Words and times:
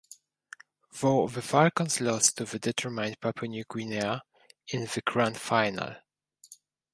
Though 0.99 1.27
the 1.27 1.43
Falcons 1.43 2.01
lost 2.01 2.37
to 2.37 2.47
a 2.55 2.57
determined 2.57 3.21
Papua 3.21 3.47
New 3.49 3.63
Guinea 3.71 4.19
in 4.69 4.85
the 4.85 5.03
Grand 5.05 5.37
Final. 5.37 5.97